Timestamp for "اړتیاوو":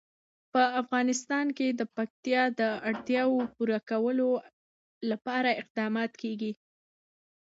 2.89-3.39